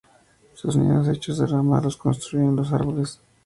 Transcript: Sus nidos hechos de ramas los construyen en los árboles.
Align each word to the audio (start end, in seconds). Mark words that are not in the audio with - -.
Sus 0.55 0.77
nidos 0.77 1.07
hechos 1.09 1.37
de 1.37 1.45
ramas 1.45 1.83
los 1.83 1.95
construyen 1.95 2.49
en 2.49 2.55
los 2.55 2.73
árboles. 2.73 3.21